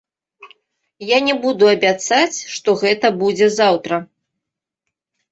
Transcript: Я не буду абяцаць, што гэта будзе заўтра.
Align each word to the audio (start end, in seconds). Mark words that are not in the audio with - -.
Я 1.09 1.17
не 1.25 1.35
буду 1.43 1.65
абяцаць, 1.73 2.37
што 2.53 2.69
гэта 2.83 3.11
будзе 3.21 3.47
заўтра. 3.59 3.99